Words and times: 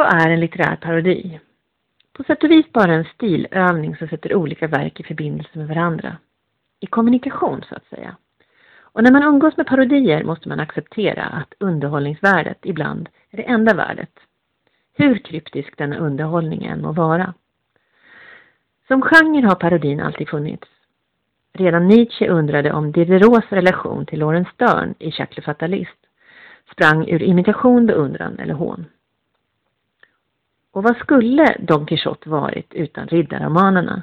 Vad 0.00 0.22
är 0.22 0.30
en 0.30 0.40
litterär 0.40 0.76
parodi? 0.76 1.40
På 2.12 2.24
sätt 2.24 2.44
och 2.44 2.50
vis 2.50 2.72
bara 2.72 2.94
en 2.94 3.04
stilövning 3.04 3.96
som 3.96 4.08
sätter 4.08 4.34
olika 4.34 4.66
verk 4.66 5.00
i 5.00 5.02
förbindelse 5.02 5.58
med 5.58 5.68
varandra. 5.68 6.16
I 6.80 6.86
kommunikation, 6.86 7.64
så 7.68 7.74
att 7.74 7.84
säga. 7.84 8.16
Och 8.82 9.02
när 9.02 9.12
man 9.12 9.22
umgås 9.22 9.56
med 9.56 9.66
parodier 9.66 10.24
måste 10.24 10.48
man 10.48 10.60
acceptera 10.60 11.22
att 11.24 11.54
underhållningsvärdet 11.58 12.58
ibland 12.62 13.08
är 13.30 13.36
det 13.36 13.42
enda 13.42 13.74
värdet. 13.74 14.12
Hur 14.92 15.18
kryptisk 15.18 15.78
denna 15.78 15.96
underhållning 15.96 16.64
än 16.64 16.82
må 16.82 16.92
vara. 16.92 17.34
Som 18.86 19.02
genre 19.02 19.46
har 19.46 19.54
parodin 19.54 20.00
alltid 20.00 20.28
funnits. 20.28 20.68
Redan 21.52 21.88
Nietzsche 21.88 22.28
undrade 22.28 22.72
om 22.72 22.92
Diderots 22.92 23.52
relation 23.52 24.06
till 24.06 24.18
Laurence 24.18 24.50
Stern 24.54 24.94
i 24.98 25.12
Jacques 25.18 25.36
le 25.36 25.42
Fatalist 25.42 26.06
sprang 26.72 27.08
ur 27.08 27.22
imitation, 27.22 27.86
beundran 27.86 28.38
eller 28.38 28.54
hån. 28.54 28.86
Och 30.72 30.82
vad 30.82 30.96
skulle 30.96 31.56
Don 31.58 31.86
Quixote 31.86 32.28
varit 32.28 32.74
utan 32.74 33.06
riddarromanerna? 33.06 34.02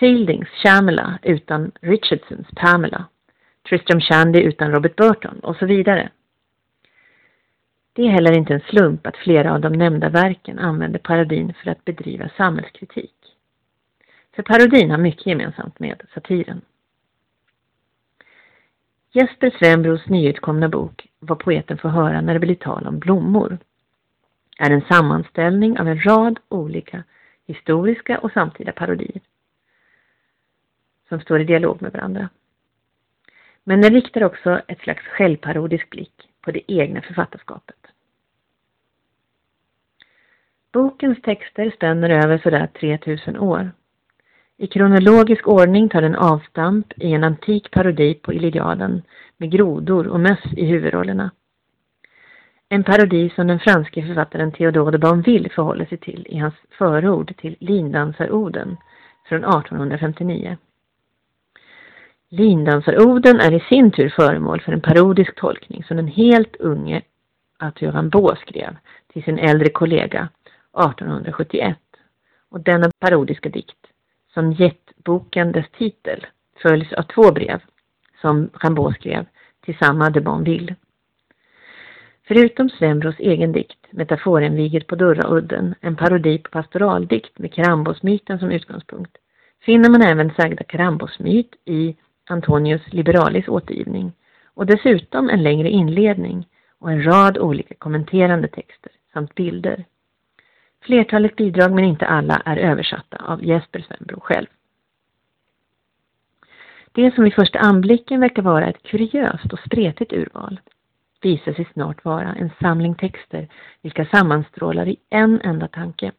Fieldings 0.00 0.48
Shamela 0.48 1.18
utan 1.22 1.72
Richardsons 1.80 2.46
Pamela, 2.56 3.04
Tristram 3.68 4.00
Shandy 4.00 4.40
utan 4.40 4.72
Robert 4.72 4.96
Burton 4.96 5.40
och 5.40 5.56
så 5.56 5.66
vidare. 5.66 6.10
Det 7.92 8.02
är 8.02 8.10
heller 8.10 8.38
inte 8.38 8.54
en 8.54 8.60
slump 8.60 9.06
att 9.06 9.16
flera 9.16 9.54
av 9.54 9.60
de 9.60 9.72
nämnda 9.72 10.08
verken 10.08 10.58
använder 10.58 10.98
parodin 10.98 11.54
för 11.62 11.70
att 11.70 11.84
bedriva 11.84 12.28
samhällskritik. 12.36 13.14
För 14.34 14.42
parodin 14.42 14.90
har 14.90 14.98
mycket 14.98 15.26
gemensamt 15.26 15.78
med 15.78 16.02
satiren. 16.14 16.60
Jesper 19.12 19.50
Svenbros 19.58 20.06
nyutkomna 20.06 20.68
bok 20.68 21.06
Vad 21.18 21.38
poeten 21.38 21.78
får 21.78 21.88
höra 21.88 22.20
när 22.20 22.34
det 22.34 22.40
blir 22.40 22.54
tal 22.54 22.86
om 22.86 22.98
blommor 22.98 23.58
är 24.58 24.70
en 24.70 24.80
sammanställning 24.80 25.78
av 25.78 25.88
en 25.88 26.00
rad 26.00 26.38
olika 26.48 27.04
historiska 27.46 28.18
och 28.18 28.32
samtida 28.32 28.72
parodier 28.72 29.20
som 31.08 31.20
står 31.20 31.40
i 31.40 31.44
dialog 31.44 31.82
med 31.82 31.92
varandra. 31.92 32.28
Men 33.64 33.80
den 33.80 33.94
riktar 33.94 34.24
också 34.24 34.60
ett 34.68 34.80
slags 34.80 35.02
självparodisk 35.02 35.90
blick 35.90 36.28
på 36.40 36.50
det 36.50 36.72
egna 36.72 37.02
författarskapet. 37.02 37.76
Bokens 40.72 41.22
texter 41.22 41.70
spänner 41.70 42.10
över 42.10 42.38
sådär 42.38 42.66
3000 42.80 43.38
år. 43.38 43.70
I 44.56 44.66
kronologisk 44.66 45.48
ordning 45.48 45.88
tar 45.88 46.02
den 46.02 46.14
avstamp 46.14 46.92
i 46.96 47.12
en 47.12 47.24
antik 47.24 47.70
parodi 47.70 48.14
på 48.14 48.32
Iliaden 48.32 49.02
med 49.36 49.50
grodor 49.50 50.06
och 50.06 50.20
möss 50.20 50.44
i 50.56 50.66
huvudrollerna. 50.66 51.30
En 52.68 52.84
parodi 52.84 53.30
som 53.30 53.46
den 53.46 53.60
franske 53.60 54.06
författaren 54.06 54.52
Théodore 54.52 54.90
de 54.90 54.98
Bonville 54.98 55.48
förhåller 55.48 55.84
sig 55.84 55.98
till 55.98 56.26
i 56.30 56.38
hans 56.38 56.54
förord 56.78 57.36
till 57.36 57.56
Lindansaroden 57.60 58.76
från 59.28 59.44
1859. 59.44 60.56
Lindansaroden 62.28 63.40
är 63.40 63.52
i 63.52 63.60
sin 63.60 63.90
tur 63.90 64.08
föremål 64.08 64.60
för 64.60 64.72
en 64.72 64.80
parodisk 64.80 65.34
tolkning 65.34 65.84
som 65.84 65.96
den 65.96 66.08
helt 66.08 66.56
unge 66.56 67.02
Arthur 67.58 67.92
Rimbaud 67.92 68.38
skrev 68.38 68.76
till 69.12 69.22
sin 69.22 69.38
äldre 69.38 69.68
kollega 69.68 70.28
1871. 70.78 71.78
Och 72.48 72.60
denna 72.60 72.90
parodiska 72.98 73.48
dikt, 73.48 73.86
som 74.34 74.52
gett 74.52 74.92
boken 75.04 75.52
dess 75.52 75.70
titel, 75.78 76.26
följs 76.62 76.92
av 76.92 77.02
två 77.02 77.32
brev 77.32 77.62
som 78.20 78.50
Rimbaud 78.62 78.94
skrev 78.94 79.26
till 79.64 79.78
samma 79.78 80.10
de 80.10 80.20
Bonville. 80.20 80.74
Förutom 82.28 82.70
Svenbros 82.70 83.14
egen 83.18 83.52
dikt, 83.52 83.86
Metaforenviget 83.90 84.86
på 84.86 84.96
Durraudden, 84.96 85.74
en 85.80 85.96
parodi 85.96 86.38
på 86.38 86.50
pastoraldikt 86.50 87.38
med 87.38 87.54
Karambosmyten 87.54 88.38
som 88.38 88.50
utgångspunkt, 88.50 89.16
finner 89.62 89.90
man 89.90 90.02
även 90.02 90.34
sagda 90.34 90.64
Karambosmyt 90.64 91.54
i 91.64 91.96
Antonius 92.28 92.92
Liberalis 92.92 93.48
återgivning 93.48 94.12
och 94.54 94.66
dessutom 94.66 95.30
en 95.30 95.42
längre 95.42 95.70
inledning 95.70 96.46
och 96.78 96.90
en 96.90 97.06
rad 97.06 97.38
olika 97.38 97.74
kommenterande 97.74 98.48
texter 98.48 98.92
samt 99.12 99.34
bilder. 99.34 99.84
Flertalet 100.82 101.36
bidrag, 101.36 101.72
men 101.72 101.84
inte 101.84 102.06
alla, 102.06 102.42
är 102.44 102.56
översatta 102.56 103.16
av 103.16 103.44
Jesper 103.44 103.80
Svenbro 103.88 104.20
själv. 104.20 104.46
Det 106.92 107.14
som 107.14 107.24
vid 107.24 107.34
första 107.34 107.58
anblicken 107.58 108.20
verkar 108.20 108.42
vara 108.42 108.68
ett 108.68 108.82
kuriöst 108.82 109.52
och 109.52 109.58
spretigt 109.58 110.12
urval 110.12 110.60
visar 111.20 111.52
sig 111.52 111.68
snart 111.72 112.04
vara 112.04 112.34
en 112.34 112.50
samling 112.60 112.94
texter 112.94 113.48
vilka 113.82 114.06
sammanstrålar 114.06 114.88
i 114.88 114.96
en 115.10 115.40
enda 115.40 115.68
tanke. 115.68 116.12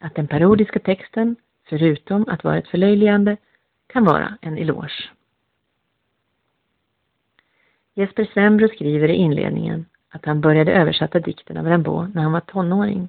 Att 0.00 0.14
den 0.14 0.28
parodiska 0.28 0.78
texten, 0.78 1.36
förutom 1.68 2.28
att 2.28 2.44
vara 2.44 2.58
ett 2.58 2.68
förlöjligande, 2.68 3.36
kan 3.86 4.04
vara 4.04 4.38
en 4.40 4.58
eloge. 4.58 5.10
Jesper 7.94 8.24
Svenbro 8.32 8.68
skriver 8.68 9.08
i 9.08 9.14
inledningen 9.14 9.86
att 10.08 10.24
han 10.24 10.40
började 10.40 10.72
översätta 10.72 11.20
dikten 11.20 11.56
av 11.56 11.66
Rimbaud 11.66 12.14
när 12.14 12.22
han 12.22 12.32
var 12.32 12.40
tonåring. 12.40 13.08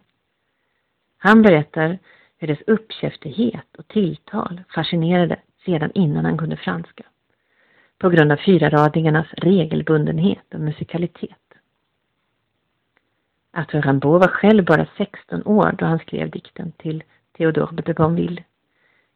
Han 1.17 1.41
berättar 1.41 1.99
hur 2.37 2.47
dess 2.47 2.61
uppkäftighet 2.67 3.75
och 3.77 3.87
tilltal 3.87 4.61
fascinerade 4.69 5.39
sedan 5.65 5.91
innan 5.93 6.25
han 6.25 6.37
kunde 6.37 6.57
franska. 6.57 7.03
På 7.97 8.09
grund 8.09 8.31
av 8.31 8.37
fyraradingarnas 8.37 9.27
regelbundenhet 9.33 10.53
och 10.53 10.59
musikalitet. 10.59 11.31
Arthur 13.53 13.81
Rimbaud 13.81 14.21
var 14.21 14.27
själv 14.27 14.65
bara 14.65 14.87
16 14.97 15.43
år 15.45 15.75
då 15.77 15.85
han 15.85 15.99
skrev 15.99 16.29
dikten 16.29 16.71
till 16.71 17.03
Théodore 17.37 17.81
de 17.81 17.93
Bonville. 17.93 18.43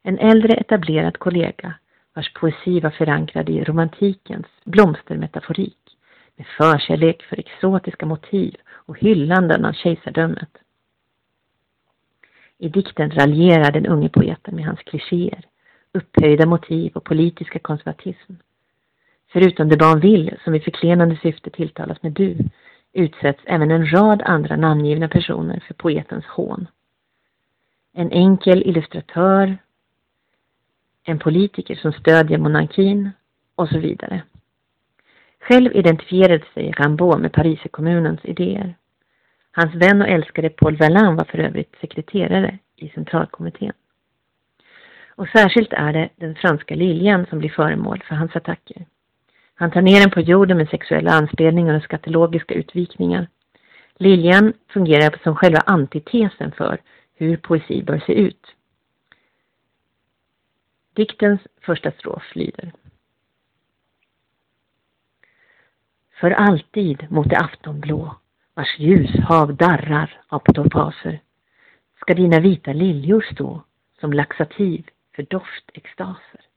En 0.04 0.20
äldre 0.20 0.54
etablerad 0.54 1.18
kollega 1.18 1.74
vars 2.14 2.34
poesi 2.34 2.80
var 2.80 2.90
förankrad 2.90 3.50
i 3.50 3.64
romantikens 3.64 4.48
blomstermetaforik 4.64 5.98
med 6.36 6.48
förkärlek 6.58 7.24
för 7.24 7.40
exotiska 7.40 8.06
motiv 8.06 8.56
och 8.70 9.00
hyllanden 9.00 9.66
av 9.66 9.74
kejsardömet. 9.74 10.58
I 12.58 12.70
dikten 12.70 13.12
raljerar 13.12 13.72
den 13.72 13.86
unge 13.86 14.10
poeten 14.10 14.56
med 14.56 14.66
hans 14.66 14.80
klichéer, 14.80 15.46
upphöjda 15.94 16.46
motiv 16.46 16.92
och 16.96 17.04
politiska 17.04 17.60
konservatism. 17.60 18.34
Förutom 19.34 19.70
det 19.70 19.78
barn 19.78 20.00
vill, 20.00 20.38
som 20.44 20.56
i 20.56 20.60
förklenande 20.60 21.20
syfte 21.22 21.50
tilltalas 21.50 22.04
med 22.04 22.12
du, 22.12 22.38
utsätts 22.94 23.44
även 23.46 23.72
en 23.72 23.92
rad 23.92 24.22
andra 24.26 24.56
namngivna 24.56 25.08
personer 25.08 25.64
för 25.68 25.74
poetens 25.74 26.26
hån. 26.26 26.68
En 27.94 28.12
enkel 28.12 28.64
illustratör, 28.64 29.58
en 31.04 31.20
politiker 31.20 31.76
som 31.76 31.94
stödjer 31.94 32.38
monarkin 32.38 33.10
och 33.56 33.70
så 33.70 33.80
vidare. 33.80 34.24
Själv 35.40 35.76
identifierade 35.76 36.44
sig 36.54 36.72
Rimbaud 36.72 37.22
med 37.22 37.34
Pariserkommunens 37.34 38.20
idéer. 38.24 38.76
Hans 39.52 39.76
vän 39.76 40.02
och 40.02 40.08
älskare 40.08 40.50
Paul 40.50 40.78
Verlaine 40.78 41.16
var 41.16 41.26
för 41.26 41.38
övrigt 41.38 41.76
sekreterare 41.82 42.58
i 42.76 42.90
centralkommittén. 42.90 43.74
Och 45.16 45.28
särskilt 45.28 45.74
är 45.74 45.94
det 45.94 46.10
den 46.16 46.36
franska 46.36 46.76
liljan 46.76 47.26
som 47.30 47.40
blir 47.40 47.50
föremål 47.50 48.04
för 48.08 48.16
hans 48.16 48.36
attacker. 48.36 48.86
Han 49.62 49.72
tar 49.72 49.82
ner 49.82 50.00
den 50.00 50.12
på 50.12 50.22
jorden 50.22 50.58
med 50.58 50.70
sexuella 50.70 51.12
anspelningar 51.12 51.76
och 51.76 51.84
skatologiska 51.84 52.54
utvikningar. 52.54 53.28
Liljan 53.96 54.54
fungerar 54.68 55.20
som 55.24 55.36
själva 55.36 55.60
antitesen 55.60 56.52
för 56.52 56.82
hur 57.16 57.38
poesi 57.38 57.84
bör 57.84 58.00
se 58.00 58.14
ut. 58.14 58.46
Diktens 60.94 61.42
första 61.62 61.92
strof 61.92 62.36
lyder. 62.36 62.72
För 66.20 66.32
alltid 66.32 67.12
mot 67.12 67.30
det 67.30 67.38
aftonblå, 67.38 68.16
vars 68.54 68.80
ljushav 68.80 69.56
darrar 69.56 70.22
av 70.28 70.40
topaser, 70.40 71.22
ska 72.00 72.14
dina 72.14 72.40
vita 72.40 72.74
liljor 72.74 73.26
stå 73.34 73.64
som 74.00 74.14
laxativ 74.14 74.90
för 75.16 75.24
doftextaser. 75.24 76.51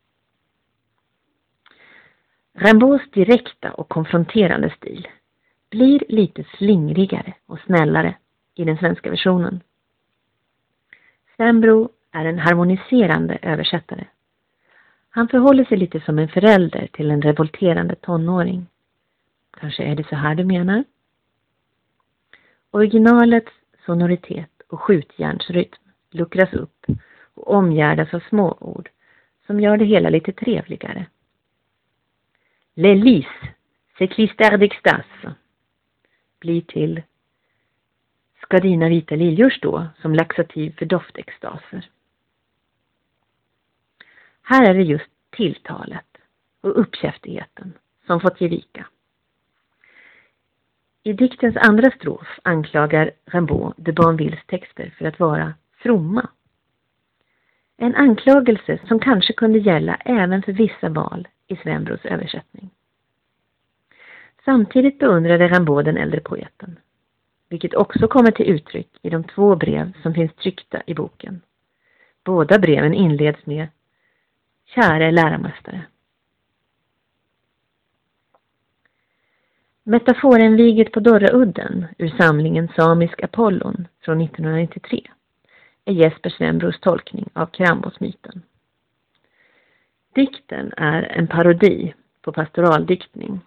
Rimbauds 2.55 3.11
direkta 3.11 3.73
och 3.73 3.89
konfronterande 3.89 4.75
stil 4.77 5.09
blir 5.71 6.03
lite 6.09 6.45
slingrigare 6.59 7.35
och 7.47 7.61
snällare 7.67 8.17
i 8.55 8.65
den 8.65 8.79
svenska 8.79 9.11
versionen. 9.11 9.61
Sembro 11.37 11.89
är 12.13 12.25
en 12.25 12.39
harmoniserande 12.39 13.39
översättare 13.43 14.05
han 15.17 15.29
förhåller 15.29 15.65
sig 15.65 15.77
lite 15.79 16.01
som 16.01 16.19
en 16.19 16.29
förälder 16.29 16.89
till 16.93 17.11
en 17.11 17.23
revolterande 17.23 17.95
tonåring. 17.95 18.67
Kanske 19.61 19.85
är 19.85 19.95
det 19.95 20.09
så 20.09 20.17
här 20.17 20.35
du 20.35 20.45
menar? 20.45 20.85
Originalets 22.71 23.53
sonoritet 23.87 24.51
och 24.69 24.81
skjutjärnsrytm 24.81 25.83
luckras 26.11 26.53
upp 26.53 26.87
och 27.35 27.55
omgärdas 27.55 28.15
av 28.15 28.21
småord 28.21 28.91
som 29.47 29.61
gör 29.61 29.77
det 29.77 29.85
hela 29.85 30.09
lite 30.09 30.33
trevligare. 30.33 31.07
Les 32.77 32.97
Lys, 32.97 33.27
c'est 33.99 34.09
klister 34.09 34.59
d'extase 34.59 35.35
blir 36.41 36.61
till 36.63 37.03
Ska 38.43 38.59
dina 38.59 38.89
vita 38.89 39.15
liljor 39.15 39.51
stå 39.51 39.87
som 40.03 40.15
laxativ 40.15 40.77
för 40.79 40.87
doftextaser. 40.87 41.91
Här 44.43 44.71
är 44.71 44.75
det 44.75 44.83
just 44.83 45.11
tilltalet 45.31 46.17
och 46.61 46.81
uppkäftigheten 46.81 47.73
som 48.07 48.21
fått 48.21 48.41
ge 48.41 48.49
vika. 48.49 48.87
I 51.03 51.13
diktens 51.13 51.57
andra 51.57 51.91
strof 51.91 52.41
anklagar 52.43 53.11
Rimbaud 53.25 53.75
de 53.77 53.93
Banvilles 53.93 54.47
texter 54.47 54.95
för 54.99 55.05
att 55.05 55.21
vara 55.21 55.55
fromma. 55.77 56.29
En 57.77 57.95
anklagelse 57.95 58.79
som 58.89 59.01
kanske 59.01 59.33
kunde 59.33 59.59
gälla 59.59 59.95
även 59.95 60.43
för 60.43 60.53
vissa 60.53 60.89
val 60.89 61.29
i 61.47 61.57
Svenbros 61.57 62.05
översättning. 62.05 62.71
Samtidigt 64.45 64.99
beundrade 64.99 65.49
Rimbaud 65.49 65.85
den 65.85 65.97
äldre 65.97 66.21
poeten, 66.21 66.79
vilket 67.49 67.75
också 67.75 68.09
kommer 68.09 68.31
till 68.31 68.51
uttryck 68.51 68.99
i 69.03 69.11
de 69.11 69.25
två 69.25 69.57
brev 69.57 69.93
som 70.03 70.15
finns 70.15 70.35
tryckta 70.35 70.83
i 70.87 70.95
boken. 70.95 71.41
Båda 72.25 72.59
breven 72.59 72.95
inleds 72.95 73.47
med 73.47 73.69
Käre 74.67 75.11
läromästare. 75.11 75.85
Metaforenviget 79.83 80.93
på 80.93 81.01
Dorraudden 81.01 81.87
ur 81.99 82.09
samlingen 82.09 82.69
Samisk 82.77 83.23
Apollon 83.23 83.89
från 84.01 84.21
1993 84.21 85.11
är 85.85 85.93
Jesper 85.93 86.31
Svenbros 86.31 86.81
tolkning 86.81 87.29
av 87.33 87.47
Krambosmyten. 87.47 88.43
Dikten 90.15 90.73
är 90.77 91.03
en 91.03 91.27
parodi 91.27 91.95
på 92.23 92.33
pastoraldiktning. 92.33 93.41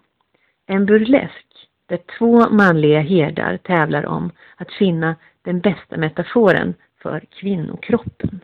En 0.66 0.86
burlesk 0.86 1.46
där 1.86 1.98
två 2.18 2.50
manliga 2.50 3.00
herdar 3.00 3.56
tävlar 3.56 4.06
om 4.06 4.30
att 4.56 4.72
finna 4.72 5.16
den 5.42 5.60
bästa 5.60 5.96
metaforen 5.96 6.74
för 7.02 7.20
kvinnokroppen. 7.20 8.40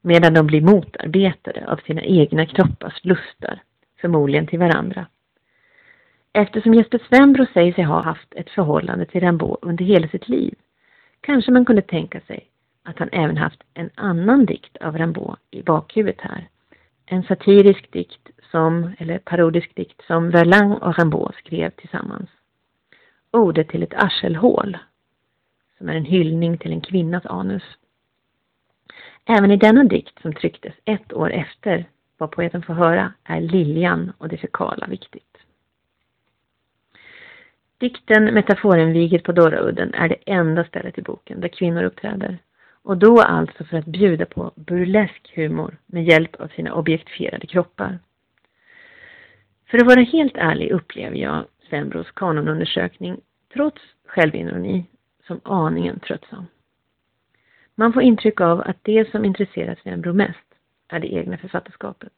Medan 0.00 0.34
de 0.34 0.46
blir 0.46 0.60
motarbetade 0.60 1.66
av 1.66 1.76
sina 1.76 2.02
egna 2.02 2.46
kroppars 2.46 3.04
lustar, 3.04 3.62
förmodligen 4.00 4.46
till 4.46 4.58
varandra. 4.58 5.06
Eftersom 6.32 6.74
Jesper 6.74 7.00
Svenbro 7.08 7.46
säger 7.52 7.72
sig 7.72 7.84
ha 7.84 8.02
haft 8.02 8.34
ett 8.34 8.50
förhållande 8.50 9.06
till 9.06 9.20
Rimbaud 9.20 9.58
under 9.62 9.84
hela 9.84 10.08
sitt 10.08 10.28
liv 10.28 10.54
kanske 11.20 11.52
man 11.52 11.64
kunde 11.64 11.82
tänka 11.82 12.20
sig 12.20 12.48
att 12.82 12.98
han 12.98 13.08
även 13.12 13.36
haft 13.36 13.62
en 13.74 13.90
annan 13.94 14.46
dikt 14.46 14.76
av 14.76 14.98
Rimbaud 14.98 15.36
i 15.50 15.62
bakhuvudet 15.62 16.20
här. 16.20 16.48
En 17.06 17.22
satirisk 17.22 17.92
dikt 17.92 18.30
som, 18.50 18.92
eller 18.98 19.18
parodisk 19.18 19.74
dikt 19.74 20.02
som 20.06 20.30
Verlang 20.30 20.72
och 20.72 20.98
Rimbaud 20.98 21.34
skrev 21.34 21.70
tillsammans. 21.70 22.30
Ordet 23.30 23.68
till 23.68 23.82
ett 23.82 23.94
arselhål, 23.94 24.78
som 25.78 25.88
är 25.88 25.94
en 25.94 26.04
hyllning 26.04 26.58
till 26.58 26.72
en 26.72 26.80
kvinnas 26.80 27.26
anus. 27.26 27.62
Även 29.24 29.50
i 29.50 29.56
denna 29.56 29.84
dikt 29.84 30.22
som 30.22 30.32
trycktes 30.32 30.74
ett 30.84 31.12
år 31.12 31.32
efter 31.32 31.84
vad 32.18 32.30
poeten 32.30 32.62
får 32.62 32.74
höra 32.74 33.12
är 33.24 33.40
liljan 33.40 34.12
och 34.18 34.28
det 34.28 34.36
fekala 34.36 34.86
viktigt. 34.86 35.36
Dikten 37.78 38.24
Metaforenviget 38.24 39.24
på 39.24 39.32
Dorraudden 39.32 39.94
är 39.94 40.08
det 40.08 40.16
enda 40.26 40.64
stället 40.64 40.98
i 40.98 41.02
boken 41.02 41.40
där 41.40 41.48
kvinnor 41.48 41.82
uppträder. 41.82 42.38
Och 42.84 42.96
då 42.96 43.20
alltså 43.20 43.64
för 43.64 43.76
att 43.76 43.84
bjuda 43.84 44.26
på 44.26 44.52
burlesk 44.56 45.32
humor 45.34 45.76
med 45.86 46.04
hjälp 46.04 46.34
av 46.34 46.48
sina 46.48 46.74
objektifierade 46.74 47.46
kroppar. 47.46 47.98
För 49.70 49.78
att 49.78 49.86
vara 49.86 50.00
helt 50.00 50.36
ärlig 50.36 50.70
upplever 50.70 51.16
jag 51.16 51.44
Svenbros 51.68 52.10
kanonundersökning, 52.10 53.20
trots 53.52 53.82
självironi, 54.06 54.86
som 55.26 55.40
aningen 55.44 56.00
tröttsam. 56.00 56.46
Man 57.74 57.92
får 57.92 58.02
intryck 58.02 58.40
av 58.40 58.60
att 58.60 58.78
det 58.82 59.10
som 59.10 59.24
intresserar 59.24 59.78
Svenbro 59.82 60.12
mest 60.12 60.54
är 60.88 61.00
det 61.00 61.14
egna 61.14 61.36
författarskapet. 61.36 62.12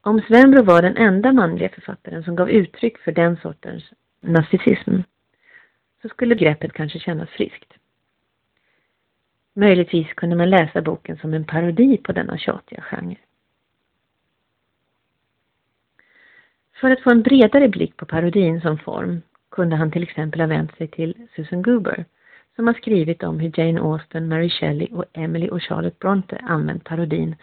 Om 0.00 0.22
Svenbro 0.28 0.62
var 0.62 0.82
den 0.82 0.96
enda 0.96 1.32
manliga 1.32 1.68
författaren 1.68 2.24
som 2.24 2.36
gav 2.36 2.50
uttryck 2.50 2.98
för 2.98 3.12
den 3.12 3.36
sortens 3.36 3.84
narcissism 4.20 4.96
så 6.02 6.08
skulle 6.08 6.34
greppet 6.34 6.72
kanske 6.72 6.98
kännas 6.98 7.30
friskt. 7.30 7.72
Möjligtvis 9.60 10.12
kunde 10.14 10.36
man 10.36 10.50
läsa 10.50 10.82
boken 10.82 11.18
som 11.18 11.34
en 11.34 11.44
parodi 11.44 11.96
på 11.96 12.12
denna 12.12 12.38
tjatiga 12.38 12.82
genre. 12.82 13.16
För 16.80 16.90
att 16.90 17.00
få 17.00 17.10
en 17.10 17.22
bredare 17.22 17.68
blick 17.68 17.96
på 17.96 18.06
parodin 18.06 18.60
som 18.60 18.78
form 18.78 19.22
kunde 19.50 19.76
han 19.76 19.90
till 19.90 20.02
exempel 20.02 20.40
ha 20.40 20.46
vänt 20.46 20.76
sig 20.76 20.88
till 20.88 21.14
Susan 21.36 21.62
Goober 21.62 22.04
som 22.56 22.66
har 22.66 22.74
skrivit 22.74 23.22
om 23.22 23.40
hur 23.40 23.52
Jane 23.58 23.80
Austen, 23.80 24.28
Mary 24.28 24.50
Shelley 24.50 24.88
och 24.92 25.04
Emily 25.12 25.48
och 25.48 25.62
Charlotte 25.62 25.98
Bronte 25.98 26.36
använt 26.36 26.84
parodin 26.84 27.36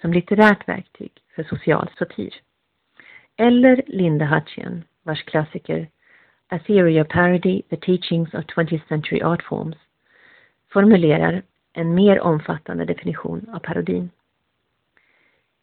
som 0.00 0.12
litterärt 0.12 0.68
verktyg 0.68 1.12
för 1.34 1.42
social 1.42 1.90
satir. 1.98 2.34
Eller 3.36 3.82
Linda 3.86 4.24
Hutchian, 4.24 4.82
vars 5.02 5.22
klassiker 5.22 5.88
A 6.48 6.58
Theory 6.66 7.00
of 7.00 7.08
Parody, 7.08 7.62
The 7.62 7.76
Teachings 7.76 8.34
of 8.34 8.44
20th 8.44 8.88
Century 8.88 9.22
Art 9.22 9.42
Forms 9.42 9.76
formulerar 10.72 11.42
en 11.72 11.94
mer 11.94 12.20
omfattande 12.20 12.84
definition 12.84 13.50
av 13.54 13.58
parodin. 13.58 14.10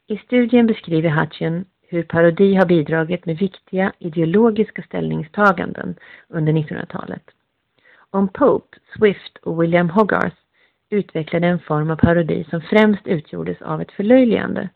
I 0.07 0.17
studien 0.17 0.67
beskriver 0.67 1.09
Hutchin 1.09 1.65
hur 1.81 2.03
parodi 2.03 2.55
har 2.55 2.65
bidragit 2.65 3.25
med 3.25 3.37
viktiga 3.37 3.93
ideologiska 3.99 4.81
ställningstaganden 4.81 5.95
under 6.27 6.53
1900-talet. 6.53 7.23
Om 8.09 8.27
Pope, 8.27 8.77
Swift 8.97 9.37
och 9.37 9.63
William 9.63 9.89
Hogarth 9.89 10.35
utvecklade 10.89 11.47
en 11.47 11.59
form 11.59 11.91
av 11.91 11.95
parodi 11.95 12.45
som 12.49 12.61
främst 12.61 13.07
utgjordes 13.07 13.61
av 13.61 13.81
ett 13.81 13.91
förlöjligande 13.91 14.69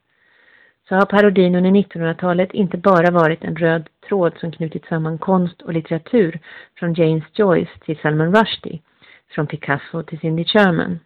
så 0.89 0.95
har 0.95 1.05
parodin 1.05 1.55
under 1.55 1.71
1900-talet 1.71 2.53
inte 2.53 2.77
bara 2.77 3.11
varit 3.11 3.43
en 3.43 3.55
röd 3.55 3.89
tråd 4.07 4.33
som 4.39 4.51
knutit 4.51 4.85
samman 4.85 5.17
konst 5.17 5.61
och 5.61 5.73
litteratur 5.73 6.39
från 6.79 6.93
James 6.93 7.23
Joyce 7.33 7.79
till 7.85 7.97
Salman 7.97 8.35
Rushdie, 8.35 8.81
från 9.29 9.47
Picasso 9.47 10.03
till 10.03 10.19
Cindy 10.19 10.45
Sherman. 10.45 10.99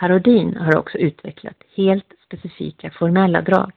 Parodin 0.00 0.56
har 0.56 0.76
också 0.76 0.98
utvecklat 0.98 1.62
helt 1.76 2.12
specifika 2.26 2.90
formella 2.90 3.42
drag. 3.42 3.72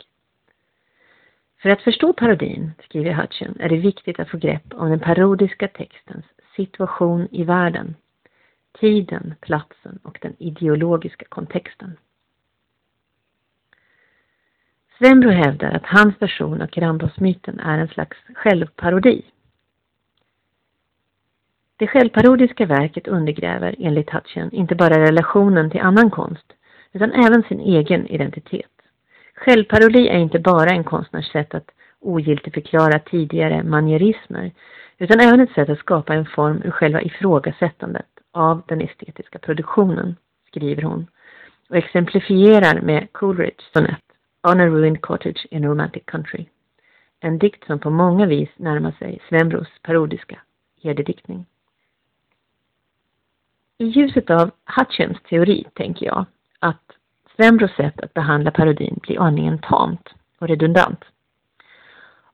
För 1.61 1.69
att 1.69 1.81
förstå 1.81 2.13
parodin, 2.13 2.71
skriver 2.83 3.13
Hutchin, 3.13 3.57
är 3.59 3.69
det 3.69 3.77
viktigt 3.77 4.19
att 4.19 4.29
få 4.29 4.37
grepp 4.37 4.73
om 4.73 4.89
den 4.89 4.99
parodiska 4.99 5.67
textens 5.67 6.25
situation 6.55 7.27
i 7.31 7.43
världen, 7.43 7.95
tiden, 8.79 9.35
platsen 9.41 9.99
och 10.03 10.17
den 10.21 10.35
ideologiska 10.39 11.25
kontexten. 11.29 11.97
Svenbro 14.97 15.29
hävdar 15.29 15.71
att 15.71 15.85
hans 15.85 16.21
version 16.21 16.61
av 16.61 16.67
Kerambos-myten 16.67 17.59
är 17.59 17.77
en 17.77 17.87
slags 17.87 18.17
självparodi. 18.35 19.25
Det 21.79 21.87
självparodiska 21.87 22.65
verket 22.65 23.07
undergräver, 23.07 23.75
enligt 23.79 24.09
Hutchen, 24.09 24.51
inte 24.51 24.75
bara 24.75 24.99
relationen 24.99 25.69
till 25.69 25.81
annan 25.81 26.09
konst, 26.09 26.53
utan 26.93 27.11
även 27.11 27.43
sin 27.43 27.59
egen 27.59 28.07
identitet. 28.07 28.71
Självparodi 29.35 30.07
är 30.07 30.17
inte 30.17 30.39
bara 30.39 30.69
en 30.69 30.83
konstnärs 30.83 31.31
sätt 31.31 31.53
att 31.53 31.71
ogiltigförklara 31.99 32.99
tidigare 32.99 33.63
manierismer, 33.63 34.51
utan 34.97 35.19
även 35.19 35.39
ett 35.39 35.51
sätt 35.51 35.69
att 35.69 35.79
skapa 35.79 36.13
en 36.13 36.25
form 36.25 36.61
ur 36.65 36.71
själva 36.71 37.01
ifrågasättandet 37.01 38.09
av 38.31 38.61
den 38.67 38.81
estetiska 38.81 39.39
produktionen, 39.39 40.15
skriver 40.47 40.81
hon, 40.81 41.07
och 41.69 41.77
exemplifierar 41.77 42.81
med 42.81 43.07
Coleridge 43.11 43.63
sonett 43.73 44.03
On 44.47 44.59
a 44.59 44.65
ruined 44.65 45.01
cottage 45.01 45.47
in 45.51 45.65
a 45.65 45.67
romantic 45.67 46.03
country. 46.05 46.45
En 47.19 47.37
dikt 47.39 47.65
som 47.65 47.79
på 47.79 47.89
många 47.89 48.25
vis 48.25 48.49
närmar 48.55 48.91
sig 48.91 49.19
Svembros 49.29 49.67
parodiska 49.81 50.39
herdediktning. 50.83 51.45
I 53.81 53.85
ljuset 53.85 54.29
av 54.29 54.51
Hutchins 54.77 55.17
teori 55.29 55.65
tänker 55.73 56.05
jag 56.05 56.25
att 56.59 56.91
Svembros 57.35 57.75
sätt 57.75 57.99
att 57.99 58.13
behandla 58.13 58.51
parodin 58.51 58.99
blir 59.01 59.19
aningen 59.19 59.59
tamt 59.59 60.09
och 60.39 60.47
redundant. 60.47 61.05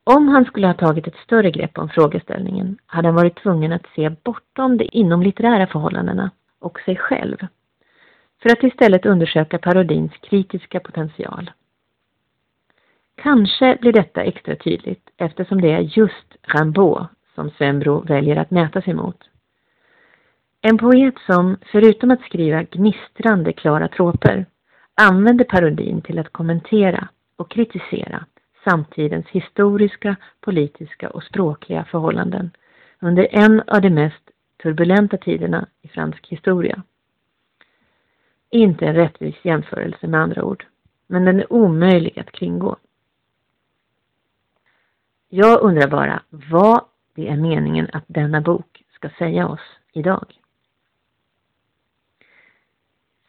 Om 0.03 0.27
han 0.27 0.45
skulle 0.45 0.67
ha 0.67 0.73
tagit 0.73 1.07
ett 1.07 1.15
större 1.15 1.51
grepp 1.51 1.77
om 1.77 1.89
frågeställningen 1.89 2.77
hade 2.85 3.07
han 3.07 3.15
varit 3.15 3.35
tvungen 3.35 3.71
att 3.71 3.85
se 3.95 4.09
bortom 4.09 4.77
de 4.77 4.89
inomlitterära 4.91 5.67
förhållandena 5.67 6.31
och 6.59 6.79
sig 6.79 6.95
själv 6.95 7.37
för 8.41 8.49
att 8.49 8.63
istället 8.63 9.05
undersöka 9.05 9.57
parodins 9.57 10.11
kritiska 10.21 10.79
potential. 10.79 11.51
Kanske 13.15 13.77
blir 13.81 13.93
detta 13.93 14.23
extra 14.23 14.55
tydligt 14.55 15.09
eftersom 15.17 15.61
det 15.61 15.71
är 15.71 15.79
just 15.79 16.35
Rimbaud 16.41 17.05
som 17.35 17.49
Svembro 17.49 17.99
väljer 17.99 18.35
att 18.35 18.51
mäta 18.51 18.81
sig 18.81 18.93
mot. 18.93 19.29
En 20.67 20.77
poet 20.77 21.15
som, 21.25 21.57
förutom 21.71 22.11
att 22.11 22.21
skriva 22.21 22.63
gnistrande 22.63 23.53
klara 23.53 23.87
troper, 23.87 24.45
använder 24.95 25.45
parodin 25.45 26.01
till 26.01 26.19
att 26.19 26.31
kommentera 26.31 27.07
och 27.35 27.51
kritisera 27.51 28.25
samtidens 28.63 29.25
historiska, 29.27 30.15
politiska 30.41 31.09
och 31.09 31.23
språkliga 31.23 31.83
förhållanden 31.83 32.51
under 32.99 33.27
en 33.31 33.61
av 33.67 33.81
de 33.81 33.89
mest 33.89 34.29
turbulenta 34.63 35.17
tiderna 35.17 35.67
i 35.81 35.87
fransk 35.87 36.27
historia. 36.27 36.83
Inte 38.49 38.85
en 38.85 38.95
rättvis 38.95 39.35
jämförelse 39.45 40.07
med 40.07 40.21
andra 40.21 40.43
ord, 40.43 40.65
men 41.07 41.25
den 41.25 41.39
är 41.39 41.53
omöjlig 41.53 42.19
att 42.19 42.31
kringgå. 42.31 42.77
Jag 45.29 45.61
undrar 45.61 45.87
bara 45.87 46.21
vad 46.29 46.81
det 47.15 47.27
är 47.27 47.37
meningen 47.37 47.87
att 47.93 48.05
denna 48.07 48.41
bok 48.41 48.83
ska 48.95 49.09
säga 49.09 49.47
oss 49.47 49.61
idag. 49.93 50.25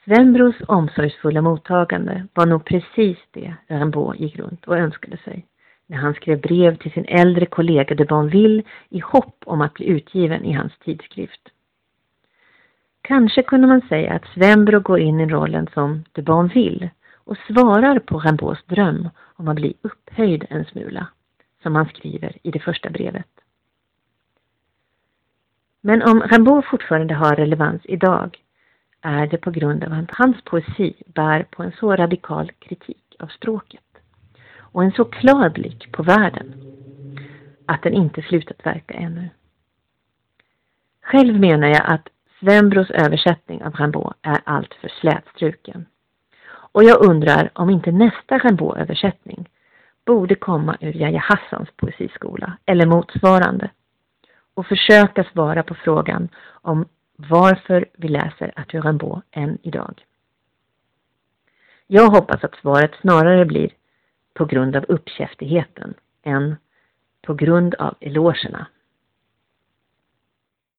Svenbros 0.07 0.55
omsorgsfulla 0.69 1.43
mottagande 1.43 2.27
var 2.35 2.47
nog 2.47 2.65
precis 2.65 3.19
det 3.31 3.55
Rimbaud 3.67 4.21
gick 4.21 4.37
runt 4.37 4.65
och 4.65 4.77
önskade 4.77 5.17
sig 5.17 5.47
när 5.87 5.97
han 5.97 6.15
skrev 6.15 6.41
brev 6.41 6.77
till 6.77 6.93
sin 6.93 7.05
äldre 7.05 7.47
kollega 7.47 7.95
de 7.95 8.05
Bonville 8.05 8.63
i 8.89 8.99
hopp 8.99 9.43
om 9.47 9.61
att 9.61 9.75
bli 9.75 9.87
utgiven 9.87 10.45
i 10.45 10.53
hans 10.53 10.79
tidskrift. 10.79 11.41
Kanske 13.01 13.43
kunde 13.43 13.67
man 13.67 13.81
säga 13.89 14.13
att 14.13 14.27
Svenbro 14.35 14.81
går 14.81 14.99
in 14.99 15.21
i 15.21 15.27
rollen 15.27 15.69
som 15.75 16.05
de 16.13 16.23
Bonville 16.23 16.91
och 17.15 17.37
svarar 17.37 17.99
på 17.99 18.21
Rimbaud's 18.21 18.67
dröm 18.67 19.09
om 19.37 19.49
att 19.49 19.57
bli 19.57 19.75
upphöjd 19.83 20.47
en 20.51 20.65
smula, 20.65 21.07
som 21.63 21.75
han 21.75 21.87
skriver 21.87 22.37
i 22.43 22.51
det 22.51 22.61
första 22.61 22.91
brevet. 22.91 23.31
Men 25.81 26.03
om 26.03 26.21
Rimbaud 26.21 26.65
fortfarande 26.65 27.15
har 27.15 27.37
relevans 27.37 27.83
idag 27.85 28.46
är 29.07 29.27
det 29.27 29.39
på 29.39 29.51
grund 29.51 29.85
av 29.85 29.93
att 29.93 30.11
hans 30.11 30.37
poesi 30.45 30.95
bär 31.07 31.43
på 31.43 31.63
en 31.63 31.73
så 31.73 31.97
radikal 31.97 32.53
kritik 32.59 33.17
av 33.19 33.27
språket 33.27 33.81
och 34.59 34.85
en 34.85 34.93
så 34.93 35.05
klar 35.05 35.51
blick 35.51 35.93
på 35.93 36.03
världen 36.03 36.55
att 37.67 37.83
den 37.83 37.93
inte 37.93 38.23
slutat 38.23 38.67
verka 38.67 38.95
ännu. 38.95 39.29
Själv 41.03 41.41
menar 41.41 41.69
jag 41.69 41.83
att 41.87 42.09
Svenbros 42.41 42.91
översättning 42.91 43.65
av 43.65 43.75
Rimbaud 43.75 44.15
är 44.23 44.41
alltför 44.45 44.89
slätstruken. 45.01 45.87
Och 46.49 46.85
jag 46.85 47.05
undrar 47.07 47.51
om 47.55 47.71
inte 47.71 47.93
nästa 47.93 48.39
Rimbaud-översättning 48.39 49.49
borde 50.05 50.35
komma 50.35 50.77
ur 50.81 50.97
Yahya 50.97 51.19
Hassans 51.21 51.69
poesiskola 51.77 52.59
eller 52.67 52.87
motsvarande 52.87 53.71
och 54.55 54.67
försöka 54.67 55.25
svara 55.25 55.63
på 55.63 55.75
frågan 55.75 56.29
om 56.63 56.87
varför 57.17 57.87
vi 57.93 58.09
läser 58.09 58.53
Arthur 58.57 58.83
Rimbaud 58.83 59.23
än 59.31 59.59
idag. 59.63 60.05
Jag 61.87 62.11
hoppas 62.11 62.45
att 62.45 62.55
svaret 62.55 62.91
snarare 63.01 63.45
blir 63.45 63.71
på 64.35 64.45
grund 64.45 64.77
av 64.77 64.85
uppkäftigheten 64.89 65.95
än 66.23 66.57
på 67.23 67.35
grund 67.35 67.75
av 67.75 67.95
elogerna 68.01 68.67